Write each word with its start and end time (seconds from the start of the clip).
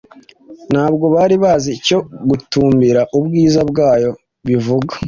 Ntabwo 0.71 1.05
bari 1.15 1.35
bazi 1.43 1.69
icyo 1.77 1.97
gutumbira 2.29 3.01
ubwiza 3.17 3.59
bwayo 3.69 4.09
bivuga 4.47 4.93